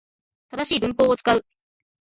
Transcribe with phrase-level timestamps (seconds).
[0.49, 1.45] 正しい文法を使う